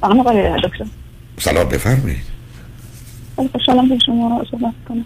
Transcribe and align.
سلام 0.00 0.20
آقای 0.20 0.60
دکتر 0.64 0.86
سلام 1.38 1.68
بفرمایید 1.68 2.30
خوشحالم 3.52 3.88
به 3.88 3.98
شما 4.06 4.44
صحبت 4.50 4.74
کنم 4.88 5.04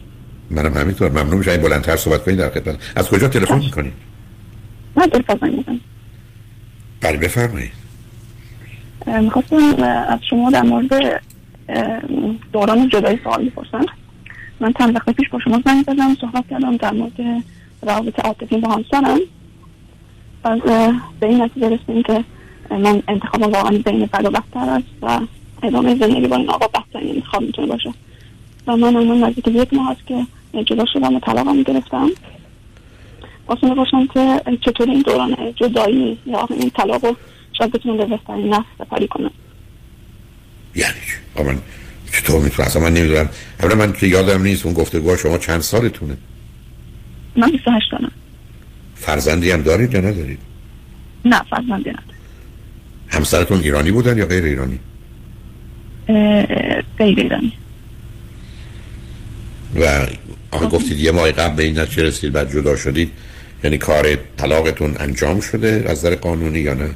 منم 0.50 0.74
همینطور 0.74 1.10
ممنون 1.10 1.38
میشم 1.38 1.56
بلندتر 1.56 1.96
صحبت 1.96 2.24
کنید 2.24 2.38
در 2.38 2.50
خدمت 2.50 2.76
از 2.96 3.08
کجا 3.08 3.28
تلفن 3.28 3.58
می‌کنید 3.58 3.92
من 4.96 5.06
دل 5.06 5.22
فضایی 5.22 5.56
می‌کنم 5.56 5.80
بله 7.00 7.16
بفرمایید 7.16 7.72
می‌خواستم 9.06 9.82
از 9.82 10.18
شما 10.30 10.50
در 10.50 10.62
مورد 10.62 11.22
دوران 12.52 12.88
جدایی 12.88 13.20
سوال 13.24 13.44
بپرسم 13.44 13.86
من 14.60 14.72
چند 14.78 14.94
وقت 14.94 15.10
پیش 15.10 15.28
با 15.28 15.38
شما 15.44 15.62
زنگ 15.64 15.84
زدم 15.86 16.16
صحبت 16.20 16.44
کردم 16.50 16.76
در 16.76 16.92
مورد 16.92 17.44
روابط 17.82 18.20
عاطفی 18.20 18.56
با 18.56 18.72
همسرم 18.72 19.18
از 20.44 20.60
به 21.20 21.26
این 21.26 21.42
نتیجه 21.42 21.68
رسیدیم 21.68 22.02
که 22.02 22.24
من 22.70 23.02
انتخابم 23.08 23.52
واقعا 23.52 23.78
بین 23.78 24.06
بد 24.06 24.24
و 24.24 24.30
بدتر 24.30 24.70
است 24.70 24.86
و 25.02 25.20
ادامه 25.62 25.98
زندگی 25.98 26.26
با 26.26 26.36
این 26.36 26.50
آقا 26.50 26.66
بدترین 26.66 27.14
انتخاب 27.14 27.42
می‌تونه 27.42 27.66
باشه. 27.66 27.94
و 28.66 28.76
من 28.76 28.96
الان 28.96 29.24
نزدیک 29.24 29.48
یک 29.48 29.74
ماه 29.74 29.90
هست 29.90 30.06
که 30.06 30.26
جدا 30.64 30.84
شدم 30.92 31.14
و 31.14 31.20
طلاقم 31.20 31.62
گرفتم. 31.62 32.10
واسه 33.46 33.74
باشم 33.74 34.06
که 34.06 34.42
چطور 34.60 34.90
این 34.90 35.02
دوران 35.02 35.36
جدایی 35.56 36.18
یا 36.26 36.48
این 36.50 36.70
طلاق 36.70 37.04
رو 37.04 37.16
شاید 37.58 37.72
بتونم 37.72 37.96
به 37.96 38.06
بهترین 38.06 38.54
نفس 38.54 38.66
سپری 38.78 39.08
کنم. 39.08 39.30
یعنی؟ 40.74 40.94
من 41.36 41.58
چطور 42.12 42.40
می‌تونم؟ 42.40 42.66
اصلا 42.68 42.82
من 42.82 42.92
نمی‌دونم. 42.94 43.28
اولا 43.62 43.74
من 43.74 43.92
که 43.92 44.06
یادم 44.06 44.42
نیست 44.42 44.66
اون 44.66 44.74
گفتگو 44.74 45.16
شما 45.16 45.38
چند 45.38 45.60
سالتونه؟ 45.60 46.16
من 47.36 47.50
28 47.50 47.90
سالم. 47.90 48.10
فرزندی 48.94 49.50
هم 49.50 49.62
دارید 49.62 49.94
یا 49.94 50.00
ندارید؟ 50.00 50.38
نه 51.24 51.42
فرزندی 51.50 51.90
ندارید 51.90 52.13
همسرتون 53.14 53.60
ایرانی 53.60 53.90
بودن 53.90 54.18
یا 54.18 54.26
غیر 54.26 54.44
ایرانی؟ 54.44 54.78
غیر 56.98 57.18
ایرانی. 57.18 57.52
و 59.80 60.06
آخه 60.50 60.66
گفتید 60.66 60.98
یه 60.98 61.12
ماه 61.12 61.32
قبل 61.32 61.56
به 61.56 61.62
این 61.62 61.78
نتیجه 61.78 62.02
رسید 62.02 62.32
بعد 62.32 62.52
جدا 62.52 62.76
شدید. 62.76 63.10
یعنی 63.64 63.78
کار 63.78 64.16
طلاقتون 64.36 64.94
انجام 65.00 65.40
شده 65.40 65.84
از 65.88 65.98
نظر 65.98 66.14
قانونی 66.14 66.58
یا 66.58 66.74
نه؟ 66.74 66.90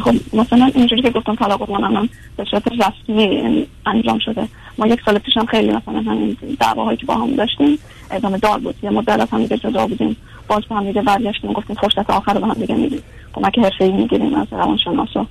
خب 0.00 0.14
مثلا 0.32 0.70
اینجوری 0.74 1.02
که 1.02 1.10
گفتم 1.10 1.34
طلاق 1.34 1.70
من 1.70 2.08
به 2.36 2.44
صورت 2.50 2.62
رسمی 2.68 3.66
انجام 3.86 4.18
شده. 4.18 4.48
ما 4.78 4.86
یک 4.86 5.00
سال 5.06 5.18
پیش 5.18 5.36
هم 5.36 5.46
خیلی 5.46 5.68
مثلا 5.68 6.00
همین 6.00 6.36
دعواهایی 6.60 6.96
که 6.96 7.06
با 7.06 7.14
هم 7.14 7.34
داشتیم 7.34 7.78
ادامه 8.10 8.38
دار 8.38 8.58
بود. 8.58 8.74
یه 8.82 8.90
مدت 8.90 9.20
از 9.20 9.28
هم 9.32 9.42
دیگه 9.42 9.56
جدا 9.56 9.86
بودیم. 9.86 10.16
باز 10.48 10.62
با 10.68 10.76
هم 10.76 10.86
دیگه 10.86 11.02
برگشتیم 11.02 11.52
گفتیم 11.52 11.76
فرصت 11.76 12.10
آخر 12.10 12.34
رو 12.34 12.40
با 12.40 12.46
هم 12.46 12.54
دیگه 12.54 12.74
میدیم. 12.74 13.02
کمک 13.32 13.58
حرفه‌ای 13.58 13.92
می‌گیریم 13.92 14.34
از 14.34 14.46
روانشناسا. 14.50 15.26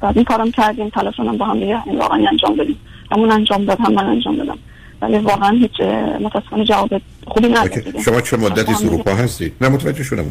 بعد 0.00 0.16
این 0.16 0.24
کارم 0.24 0.50
کردیم 0.50 0.88
تلاش 0.88 1.20
هم 1.20 1.36
با 1.36 1.46
هم 1.46 1.60
دیگه 1.60 1.76
واقعا 1.98 2.28
انجام 2.28 2.56
بدیم 2.56 2.76
همون 3.12 3.30
انجام 3.30 3.64
داد 3.64 3.80
هم 3.80 3.92
من 3.92 4.04
انجام 4.04 4.36
دادم. 4.36 4.58
ولی 5.02 5.18
واقعا 5.18 5.50
هیچ 5.50 5.80
متاسفانه 6.20 6.64
جواب 6.64 6.90
خوبی 7.26 7.48
نداد 7.48 8.00
شما 8.00 8.20
چه 8.20 8.36
مدتی 8.36 8.72
از 8.72 8.84
اروپا 8.84 9.14
هستید؟ 9.14 9.52
نه 9.60 9.68
متوجه 9.68 10.02
شدم. 10.02 10.24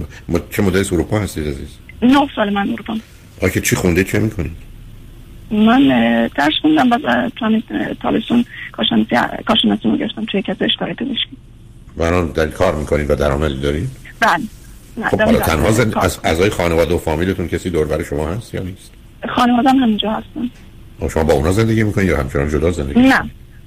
چه 0.50 0.62
مدتی 0.62 0.96
اروپا 0.96 1.20
هستید 1.20 1.48
عزیز؟ 1.48 1.78
نه 2.02 2.28
سال 2.36 2.50
من 2.50 2.70
اروپا. 2.70 2.98
آکه 3.42 3.62
چی 3.62 3.76
خونده 3.76 4.04
چه 4.04 4.20
می‌کنید؟ 4.20 4.52
من 5.52 5.88
درس 6.36 6.54
خوندم 6.62 6.90
بعد 6.90 7.34
تابستون 8.02 8.46
کارشناسی 9.46 9.90
رو 9.90 9.98
گرفتم 9.98 10.26
توی 10.26 10.42
کسب 10.42 10.64
اشتغال 10.64 10.94
پزشکی. 10.94 11.38
بران 11.98 12.28
در 12.28 12.48
کار 12.48 12.76
می‌کنید 12.76 13.10
و 13.10 13.16
درآمدی 13.16 13.62
دارید؟ 13.62 13.90
بله. 14.20 14.44
خب 15.12 15.22
حالا 15.22 15.40
تنها 15.40 15.72
زن... 15.72 15.94
از 15.96 16.20
اعضای 16.24 16.50
خانواده 16.50 16.96
و 16.96 16.98
فامیلتون 16.98 17.48
کسی 17.48 17.70
دور 17.70 18.04
شما 18.04 18.28
هست 18.28 18.54
یا 18.54 18.64
نیست؟ 18.64 18.92
خانوادم 19.36 19.76
همینجا 19.76 20.12
هستن. 20.12 20.50
شما 21.10 21.24
با 21.24 21.34
اونا 21.34 21.52
زندگی 21.52 21.84
می‌کنید 21.84 22.08
یا 22.08 22.18
همچنان 22.18 22.50
جدا 22.50 22.72
زندگی 22.72 23.00
نه 23.00 23.20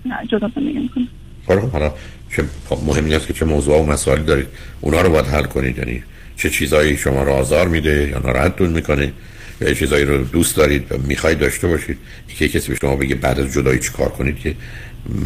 نه 0.06 0.16
جدا 0.28 0.50
زندگی 0.54 0.78
می‌کنم. 0.78 1.08
خب 1.46 1.70
حالا 1.70 1.92
چه 2.36 2.44
مهم 2.86 3.04
نیست 3.04 3.26
که 3.26 3.32
چه 3.32 3.44
موضوع 3.44 3.80
و 3.80 3.86
مسائلی 3.86 4.24
دارید. 4.24 4.46
اونا 4.80 5.00
رو 5.00 5.10
باید 5.10 5.26
حل 5.26 5.44
کنید. 5.44 5.78
یعنی 5.78 6.02
چه 6.36 6.50
چیزایی 6.50 6.96
شما 6.96 7.22
رو 7.22 7.32
آزار 7.32 7.68
میده 7.68 8.08
یا 8.08 8.18
ناراحتتون 8.18 8.70
می‌کنه 8.70 9.12
یا 9.60 9.74
چیزایی 9.74 10.04
رو 10.04 10.24
دوست 10.24 10.56
دارید 10.56 10.92
و 10.92 10.98
می‌خواید 10.98 11.38
داشته 11.38 11.68
باشید. 11.68 11.98
که 12.38 12.48
کسی 12.48 12.68
به 12.68 12.74
شما 12.74 12.96
بگه 12.96 13.14
بعد 13.14 13.40
از 13.40 13.52
جدایی 13.52 13.78
چی 13.78 13.90
کار 13.92 14.08
کنید 14.08 14.38
که 14.38 14.54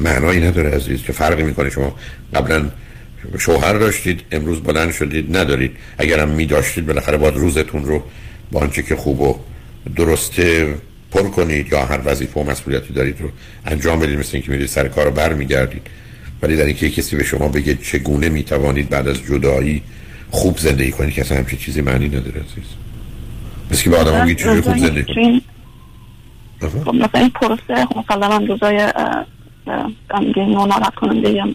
معنایی 0.05 0.41
نداره 0.41 0.71
عزیز 0.71 1.03
که 1.03 1.13
فرقی 1.13 1.43
می‌کنه؟ 1.43 1.71
شما 1.71 1.95
قبلا 2.35 2.71
شوهر 3.39 3.73
داشتید 3.73 4.23
امروز 4.33 4.63
بلند 4.63 4.93
شدید 4.93 5.37
ندارید. 5.37 5.77
اگرم 5.99 6.29
می 6.29 6.47
داشتید 6.47 6.87
بالاخره 6.87 7.17
باید 7.17 7.35
روزتون 7.35 7.85
رو 7.85 8.03
با 8.53 8.61
آنچه 8.61 8.83
که 8.83 8.97
خوب 8.97 9.21
و 9.21 9.39
درسته 9.97 10.75
پر 11.13 11.23
کنید 11.23 11.73
یا 11.73 11.85
هر 11.85 12.01
وظیفه 12.05 12.41
و 12.41 12.51
مسئولیتی 12.51 12.93
دارید 12.93 13.21
رو 13.21 13.31
انجام 13.67 14.01
بدید 14.01 14.19
مثل 14.19 14.31
اینکه 14.33 14.51
میرید 14.53 14.67
سر 14.67 14.89
کار 14.89 15.05
رو 15.05 15.11
برمیگردید. 15.11 15.87
ولی 16.43 16.57
در 16.57 16.65
اینکه 16.65 16.91
کسی 16.91 17.17
به 17.17 17.25
شما 17.25 17.49
بگه 17.49 17.75
چگونه 17.75 18.29
می‌توانید 18.29 18.89
بعد 18.89 19.09
از 19.09 19.23
جدایی 19.23 19.83
خوب 20.31 20.59
زندگی 20.59 20.91
کنید 20.91 21.15
که 21.15 21.21
اصلا 21.21 21.39
همچین 21.39 21.59
چیزی 21.59 21.81
معنی 21.81 22.09
نداره 22.09 22.41
عزیز. 22.41 22.65
مثل 23.71 23.83
که 23.83 23.91
به 23.91 23.97
آدم 23.97 24.25
میگه 24.25 24.35
چجوری 24.35 24.61
خوب 24.61 24.79
زندگی 24.79 25.15
کنید. 25.15 25.43
خب 26.61 26.95
مثلا 26.95 27.21
این 27.21 27.31
پروسه 27.31 27.87
مثلا 27.97 28.39
من 28.39 28.47
ناراحت 30.53 30.95
کننده 30.95 31.43
هم 31.43 31.55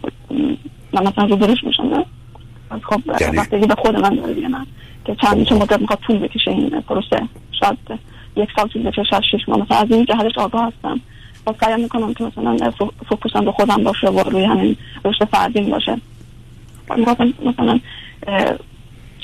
من 0.92 1.06
مثلا 1.06 1.24
رو 1.24 1.36
درش 1.36 1.64
میشم 1.64 2.04
خب 2.82 3.02
به 3.66 3.74
خود 3.78 3.96
من 3.96 4.14
داره 4.14 4.34
دیگه 4.34 4.48
من 4.48 4.66
که 5.04 5.14
چند 5.14 5.46
چه 5.46 5.54
مدت 5.54 5.80
می‌خواد 5.80 5.98
طول 6.06 6.18
بکشه 6.18 6.50
این 6.50 6.80
پروسه 6.80 7.22
شاید 7.60 7.78
یک 8.36 8.48
سال 8.56 8.68
طول 8.68 8.82
بکشه 8.82 9.04
شاید 9.04 9.22
شش 9.22 9.48
ماه. 9.48 9.60
مثلا 9.60 9.76
از 9.76 9.90
این 9.90 10.04
جهتش 10.04 10.38
آگاه 10.38 10.66
هستم. 10.66 11.00
و 11.46 11.52
سعی 11.60 11.82
می‌کنم 11.82 12.14
که 12.14 12.24
مثلا 12.24 12.70
فوکوسم 13.08 13.44
به 13.44 13.52
خودم 13.52 13.84
باشه 13.84 14.08
و 14.08 14.20
روی 14.20 14.44
همین 14.44 14.76
رشد 15.04 15.24
فردیم 15.24 15.70
باشه. 15.70 15.96
مثلا 17.44 17.80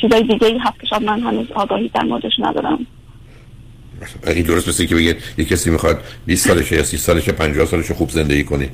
چیزای 0.01 0.23
دیگه 0.23 0.47
ای 0.47 0.59
هست 0.59 0.81
که 0.81 0.87
شاید 0.87 1.03
من 1.03 1.21
هنوز 1.21 1.53
آگاهی 1.53 1.89
در 1.89 2.03
موردش 2.03 2.33
ندارم. 2.39 2.87
این 4.27 4.43
درست 4.43 4.69
مثل 4.69 4.85
که 4.85 4.95
بگید 4.95 5.17
یک 5.37 5.49
کسی 5.49 5.71
می‌خواد 5.71 6.01
20 6.27 6.49
سالشه 6.49 6.77
یا 6.77 6.85
30 6.85 6.97
سالشه 6.97 7.33
50 7.33 7.67
سالشه 7.67 7.95
خوب 7.95 8.11
زندگی 8.11 8.45
کنه. 8.45 8.69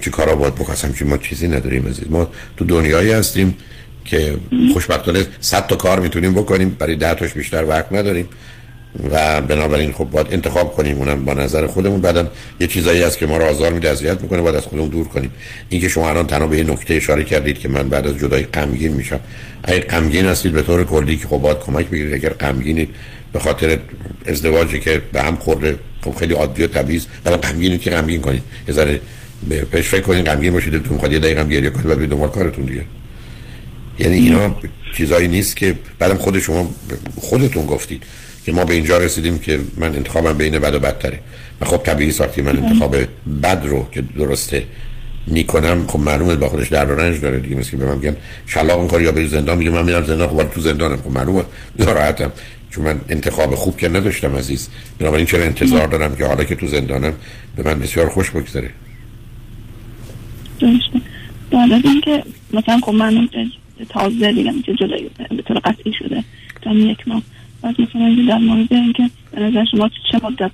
چی 0.00 0.10
کارا 0.10 0.36
باید 0.36 0.54
بکنم 0.54 0.94
چی 0.98 1.04
ما 1.04 1.16
چیزی 1.18 1.48
نداریم 1.48 1.86
عزیز. 1.86 2.04
ما 2.10 2.30
تو 2.56 2.64
دنیایی 2.64 3.12
هستیم 3.12 3.56
که 4.04 4.36
خوشبختانه 4.72 5.26
100 5.40 5.66
تا 5.66 5.76
کار 5.76 6.00
می‌تونیم 6.00 6.34
بکنیم 6.34 6.76
برای 6.78 6.96
10 6.96 7.14
تاش 7.14 7.32
بیشتر 7.32 7.64
وقت 7.64 7.92
نداریم. 7.92 8.28
و 9.10 9.40
بنابراین 9.40 9.92
خب 9.92 10.04
باید 10.04 10.26
انتخاب 10.30 10.76
کنیم 10.76 10.96
اونم 10.96 11.24
با 11.24 11.34
نظر 11.34 11.66
خودمون. 11.66 12.00
بعدم 12.00 12.28
یه 12.60 12.66
چیزایی 12.66 13.02
هست 13.02 13.18
که 13.18 13.26
ما 13.26 13.36
رو 13.36 13.44
آزار 13.44 13.72
میده 13.72 13.90
اذیت 13.90 14.22
می‌کنه 14.22 14.42
باید 14.42 14.56
از 14.56 14.62
خودمون 14.62 14.88
دور 14.88 15.08
کنیم. 15.08 15.30
اینکه 15.68 15.88
شما 15.88 16.08
الان 16.08 16.26
تنها 16.26 16.46
به 16.46 16.64
نکته 16.64 16.94
اشاره 16.94 17.24
کردید 17.24 17.58
که 17.58 17.68
من 17.68 17.88
بعد 17.88 18.06
از 18.06 18.18
جدایی 18.18 18.44
غمگین 18.44 18.92
میشم. 18.92 19.20
اگه 19.64 19.80
غمگین 19.80 20.26
هستید 20.26 20.52
به 20.52 20.62
طور 20.62 20.84
کلی 20.84 21.16
که 21.16 21.28
خب 21.28 21.38
باید 21.38 21.58
کمک 21.58 21.86
بگیرید. 21.86 22.14
اگر 22.14 22.30
غمگینید 22.30 22.88
به 23.32 23.38
خاطر 23.38 23.78
ازدواجی 24.26 24.80
که 24.80 25.02
به 25.12 25.22
هم 25.22 25.36
خورده 25.36 25.78
خب 26.02 26.14
خیلی 26.14 26.34
عادی 26.34 26.64
و 26.64 26.66
طبیعی 26.66 26.98
است. 26.98 27.08
ولی 27.24 27.36
غمگینید 27.36 27.80
که 27.80 27.90
غمگین 27.90 28.20
کنید. 28.20 28.42
یه 28.68 28.74
ذره 28.74 29.00
بهش 29.70 29.88
فکر 29.88 30.00
کنید 30.00 30.26
غمگین 30.26 30.52
باشید. 30.52 30.72
دلتون 30.72 30.92
می‌خواد 30.92 31.12
یه 31.12 31.18
دقیقه 31.18 31.44
گریه 31.44 31.70
کنید 31.70 31.86
بعد 31.86 32.08
دنبال 32.08 32.28
کارتون 32.28 32.64
دیگه. 32.64 32.82
یعنی 33.98 34.16
اینا 34.16 34.56
چیزایی 34.96 35.28
نیست 35.28 35.56
که 35.56 35.74
بعدم 35.98 36.16
خود 36.16 36.38
شما 36.38 36.70
خودتون 37.16 37.66
گفتید. 37.66 38.02
که 38.46 38.52
ما 38.52 38.64
به 38.64 38.74
اینجا 38.74 38.98
رسیدیم 38.98 39.38
که 39.38 39.60
من 39.76 39.96
انتخابم 39.96 40.38
بین 40.38 40.58
بد 40.58 40.74
و 40.74 40.78
بدتره. 40.78 41.20
و 41.60 41.64
خب 41.64 41.76
طبیعی 41.76 42.12
ساختی 42.12 42.42
من 42.42 42.56
انتخاب 42.56 42.96
بد 43.42 43.62
رو 43.64 43.88
که 43.92 44.02
درسته 44.18 44.64
می‌کنم 45.26 45.86
خب 45.86 45.98
معلومه 45.98 46.36
با 46.36 46.48
خودش 46.48 46.68
در 46.68 46.84
رنج 46.84 47.20
داره 47.20 47.38
دیگه. 47.38 47.56
مثل 47.56 47.70
که 47.70 47.76
به 47.76 47.84
من 47.84 47.94
میگن 47.94 48.16
شلاق 48.46 48.82
می‌کنی 48.82 49.02
یا 49.02 49.12
بری 49.12 49.28
زندان؟ 49.28 49.58
میگه 49.58 49.70
من 49.70 49.84
میرم 49.84 50.04
زندان 50.04 50.28
خب 50.28 50.50
تو 50.50 50.60
زندانم. 50.60 50.96
خب 50.96 51.10
معلومه 51.10 51.44
ناراحتم. 51.78 52.32
چون 52.70 52.84
من 52.84 53.00
انتخاب 53.08 53.54
خوب 53.54 53.76
که 53.76 53.88
نداشتم 53.88 54.36
عزیز. 54.36 54.68
بنابراین 54.98 55.26
چرا 55.26 55.44
انتظار 55.44 55.86
دارم 55.86 56.16
که 56.16 56.26
حالا 56.26 56.44
که 56.44 56.54
تو 56.54 56.66
زندانم 56.66 57.12
به 57.56 57.62
من 57.62 57.78
بسیار 57.78 58.08
خوش 58.08 58.30
بگذره؟ 58.30 58.70
درسته. 60.60 61.00
بعد 61.50 61.72
از 61.72 61.82
اینکه 61.84 62.22
مثلا 62.52 62.78
خب 62.82 62.92
من 62.92 63.28
تازه 63.88 64.32
دیگم 64.32 64.62
که 64.62 64.74
جدایی 64.74 65.10
به 65.30 65.42
طور 65.42 65.58
قطعی 65.58 65.92
شده 65.98 66.24
تا 66.62 66.72
یک 66.72 67.08
ماه. 67.08 67.22
بعد 67.66 67.80
مثلا 67.80 68.16
در 68.28 68.38
مورد 68.38 68.72
اینکه 68.72 69.10
به 69.32 69.40
نظر 69.40 69.64
شما 69.64 69.90
چه 70.12 70.20
مدت 70.22 70.50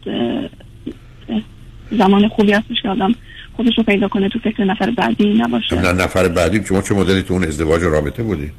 زمان 1.91 2.29
خوبی 2.29 2.53
هستش 2.53 2.83
که 2.83 2.89
آدم 2.89 3.15
خودش 3.57 3.79
رو 3.79 3.85
پیدا 3.85 4.09
کنه 4.09 4.29
تو 4.29 4.39
فکر 4.39 4.65
نفر 4.65 4.91
بعدی 4.91 5.35
نباشه؟ 5.35 5.81
نه 5.81 5.93
نفر 5.93 6.29
بعدی. 6.29 6.65
شما 6.65 6.83
چه 6.83 6.95
مدلی 6.95 7.23
تو 7.23 7.35
اون 7.35 7.45
ازدواج 7.45 7.83
رابطه 7.83 8.23
بودی؟ 8.23 8.51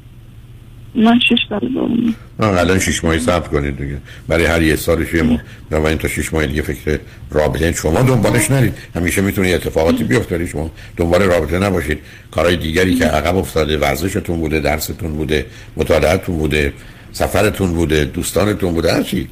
من 0.94 1.20
شش 1.20 1.38
سال 1.48 1.58
بودم 1.58 2.14
الان 2.38 2.78
شش 2.78 3.04
ماهی 3.04 3.18
صبر 3.18 3.48
کنید 3.48 3.76
دیگه. 3.76 3.98
برای 4.28 4.44
هر 4.44 4.62
یه 4.62 4.76
سالش 4.76 5.14
یه 5.14 5.22
ماه 5.22 5.84
این 5.84 5.98
تا 5.98 6.08
شش 6.08 6.32
ماه 6.32 6.46
دیگه 6.46 6.62
فکر 6.62 6.98
رابطه 7.30 7.72
شما 7.72 8.02
دنبالش 8.02 8.50
نرید. 8.50 8.74
همیشه 8.96 9.20
می‌تونه 9.20 9.48
اتفاقاتی 9.48 10.04
بیفته 10.04 10.46
شما 10.46 10.70
دنبال 10.96 11.22
رابطه 11.22 11.58
نباشید. 11.58 11.98
کارهای 12.30 12.56
دیگری 12.56 12.94
که 12.94 13.04
عقب 13.04 13.36
افتاده 13.36 13.78
ورزشتون 13.78 14.40
بوده 14.40 14.60
درستون 14.60 15.12
بوده 15.12 15.46
مطالعهتون 15.76 16.38
بوده. 16.38 16.72
سفرتون 17.14 17.72
بوده 17.72 18.04
دوستانتون 18.04 18.74
بوده 18.74 18.92
هر 18.92 19.02
چی 19.02 19.28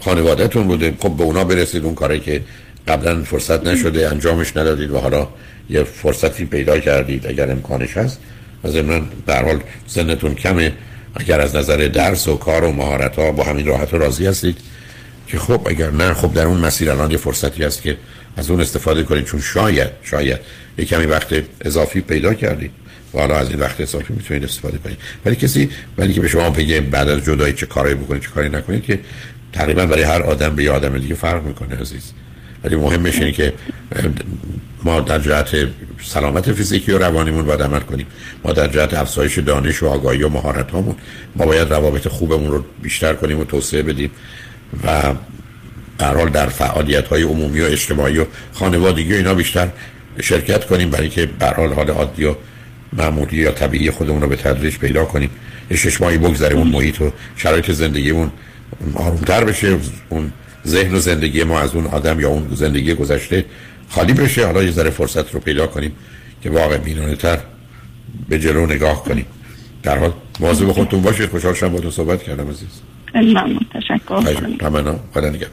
خانوادهتون 0.00 0.66
بوده. 0.66 0.94
خب 0.98 1.16
به 1.16 1.22
اونا 1.22 1.44
برسید 1.44 1.84
اون 1.84 1.94
کاری 1.94 2.20
که 2.20 2.42
قبلا 2.88 3.22
فرصت 3.22 3.66
نشده 3.66 4.10
انجامش 4.10 4.56
ندادید 4.56 4.90
و 4.90 4.98
حالا 4.98 5.28
یه 5.70 5.82
فرصتی 5.82 6.44
پیدا 6.44 6.78
کردید 6.78 7.26
اگر 7.26 7.50
امکانش 7.50 7.96
هست. 7.96 8.18
از 8.64 8.76
من 8.76 9.02
در 9.26 9.44
حال 9.44 9.60
سنتون 9.86 10.34
کمه. 10.34 10.72
اگر 11.14 11.40
از 11.40 11.56
نظر 11.56 11.76
درس 11.76 12.28
و 12.28 12.36
کار 12.36 12.64
و 12.64 12.72
مهارت 12.72 13.16
ها 13.16 13.32
با 13.32 13.44
همین 13.44 13.66
راحت 13.66 13.94
و 13.94 13.98
راضی 13.98 14.26
هستید 14.26 14.56
که 15.28 15.38
خب 15.38 15.66
اگر 15.66 15.90
نه 15.90 16.14
خب 16.14 16.34
در 16.34 16.46
اون 16.46 16.60
مسیر 16.60 16.90
الان 16.90 17.10
یه 17.10 17.16
فرصتی 17.16 17.64
هست 17.64 17.82
که 17.82 17.96
از 18.36 18.50
اون 18.50 18.60
استفاده 18.60 19.02
کنید. 19.02 19.24
چون 19.24 19.40
شاید 19.40 19.90
شاید 20.02 20.40
یه 20.78 20.84
کمی 20.84 21.06
وقت 21.06 21.34
اضافی 21.60 22.00
پیدا 22.00 22.34
کردید. 22.34 22.70
حالا 23.20 23.36
از 23.36 23.50
این 23.50 23.60
وقت 23.60 23.80
اضافی 23.80 24.12
می‌تونید 24.12 24.44
استفاده 24.44 24.78
کنید. 24.78 24.98
ولی 25.24 25.36
کسی 25.36 25.70
ولی 25.98 26.12
که 26.12 26.20
به 26.20 26.28
شما 26.28 26.50
بگه 26.50 26.80
بعد 26.80 27.08
از 27.08 27.24
جدایی 27.24 27.54
چه 27.54 27.66
کاری 27.66 27.94
بکنید 27.94 28.22
چه 28.22 28.28
کاری 28.28 28.48
نکنید 28.48 28.82
که 28.84 28.98
تقریبا 29.52 29.86
برای 29.86 30.02
هر 30.02 30.22
آدم 30.22 30.56
به 30.56 30.70
آدم 30.70 30.98
دیگه 30.98 31.14
فرق 31.14 31.42
می‌کنه 31.44 31.80
عزیز. 31.80 32.12
ولی 32.64 32.76
مهمش 32.76 33.14
اینه 33.14 33.32
که 33.32 33.52
ما 34.84 35.00
در 35.00 35.18
جهت 35.18 35.68
سلامت 36.02 36.52
فیزیکی 36.52 36.92
و 36.92 36.98
روانیمون 36.98 37.44
باید 37.44 37.62
عمل 37.62 37.80
کنیم. 37.80 38.06
ما 38.44 38.52
در 38.52 38.68
جهت 38.68 38.94
افزایش 38.94 39.38
دانش 39.38 39.82
و 39.82 39.86
آگاهی 39.86 40.22
و 40.22 40.28
مهارت 40.28 40.74
ما 40.74 40.96
باید 41.36 41.70
روابط 41.70 42.08
خوبمون 42.08 42.50
رو 42.50 42.64
بیشتر 42.82 43.14
کنیم 43.14 43.38
و 43.38 43.44
توسعه 43.44 43.82
بدیم 43.82 44.10
و 44.84 45.14
حال 46.00 46.28
در 46.28 46.46
فعالیت 46.46 47.08
های 47.08 47.22
عمومی 47.22 47.60
و 47.60 47.64
اجتماعی 47.64 48.18
و 48.18 48.24
خانوادگی 48.52 49.12
و 49.12 49.16
اینا 49.16 49.34
بیشتر 49.34 49.68
شرکت 50.20 50.66
کنیم 50.66 50.90
برای 50.90 51.08
که 51.08 51.26
به 51.26 51.46
حال 51.46 51.72
حال 51.72 51.90
عادی 51.90 52.24
و 52.24 52.34
معمولی 52.92 53.36
یا 53.36 53.52
طبیعی 53.52 53.90
خودمون 53.90 54.22
رو 54.22 54.28
به 54.28 54.36
تدریج 54.36 54.78
پیدا 54.78 55.04
کنیم. 55.04 55.30
یه 55.70 55.76
شش 55.76 56.00
ماهی 56.00 56.18
بگذره 56.18 56.54
اون 56.54 56.66
محیط 56.66 57.00
و 57.00 57.12
شرایط 57.36 57.70
زندگیمون 57.70 58.30
آرومتر 58.94 59.44
بشه. 59.44 59.76
اون 60.08 60.32
ذهن 60.66 60.94
و 60.94 60.98
زندگی 60.98 61.44
ما 61.44 61.60
از 61.60 61.74
اون 61.74 61.86
آدم 61.86 62.20
یا 62.20 62.28
اون 62.28 62.48
زندگی 62.54 62.94
گذشته 62.94 63.44
خالی 63.88 64.12
بشه. 64.12 64.46
حالا 64.46 64.62
یه 64.62 64.70
ذره 64.70 64.90
فرصت 64.90 65.34
رو 65.34 65.40
پیدا 65.40 65.66
کنیم 65.66 65.92
که 66.42 66.50
واقع 66.50 66.76
بینانه 66.76 67.16
تر 67.16 67.38
به 68.28 68.38
جلو 68.38 68.66
نگاه 68.66 69.04
کنیم. 69.04 69.26
در 69.82 69.98
حال 69.98 70.12
مواظب 70.40 70.72
خودتون 70.72 71.02
باشید. 71.02 71.30
خوشحال 71.30 71.54
شدم 71.54 71.68
با 71.68 71.90
صحبت 71.90 72.22
کردم 72.22 72.50
عزیز. 72.50 72.68
ممنون. 73.14 73.60
تشکر. 73.74 74.20
خدا 75.14 75.28
نگهدار. 75.28 75.38